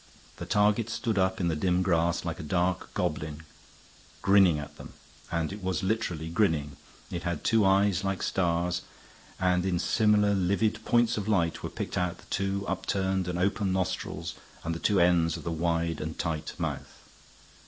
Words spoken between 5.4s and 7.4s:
it was literally grinning. It